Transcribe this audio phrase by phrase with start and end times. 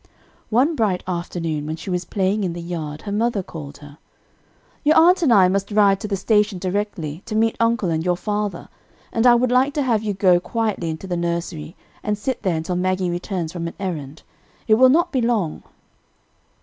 [0.49, 3.99] One bright afternoon, when she was playing in the yard, her mother called her:
[4.83, 8.17] "Your aunt and I must ride to the station directly, to meet uncle and your
[8.17, 8.67] father,
[9.13, 12.55] and I would like to have you go quietly into the nursery and sit there
[12.57, 14.23] until Maggie returns from an errand;
[14.67, 15.61] it will not be long."